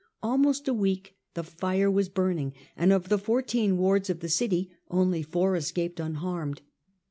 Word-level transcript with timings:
Al 0.23 0.39
most 0.39 0.67
a 0.67 0.73
week 0.73 1.15
the 1.35 1.43
fire 1.43 1.91
was 1.91 2.09
burning, 2.09 2.53
and 2.75 2.91
of 2.91 3.07
the 3.09 3.19
four 3.19 3.43
teen 3.43 3.77
wards 3.77 4.09
of 4.09 4.19
the 4.19 4.29
city 4.29 4.71
only 4.89 5.21
four 5.21 5.55
escaped 5.55 6.01
un 6.01 6.15
harmed. 6.15 6.63